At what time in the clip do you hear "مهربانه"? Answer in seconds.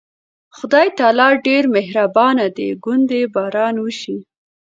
1.75-2.45